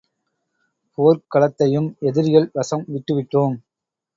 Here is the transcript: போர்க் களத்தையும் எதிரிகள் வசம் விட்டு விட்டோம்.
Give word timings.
போர்க் 0.97 1.27
களத்தையும் 1.35 1.89
எதிரிகள் 1.99 2.49
வசம் 2.53 2.85
விட்டு 2.87 3.15
விட்டோம். 3.15 3.55